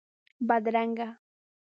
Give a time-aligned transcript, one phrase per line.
[0.47, 1.07] بدرنګه